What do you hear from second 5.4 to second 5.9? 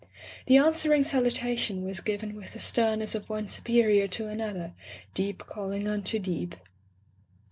calling